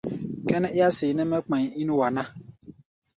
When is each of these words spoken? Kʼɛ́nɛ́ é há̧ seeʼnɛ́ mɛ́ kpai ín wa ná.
Kʼɛ́nɛ́ 0.47 0.71
é 0.79 0.81
há̧ 0.87 0.91
seeʼnɛ́ 0.97 1.25
mɛ́ 1.29 1.43
kpai 1.45 1.65
ín 1.81 1.89
wa 1.99 2.07
ná. 2.15 2.23